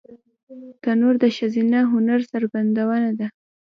تنور 0.81 1.15
د 1.23 1.25
ښځینه 1.37 1.79
هنر 1.91 2.19
څرګندونه 2.31 3.09
ده 3.19 3.27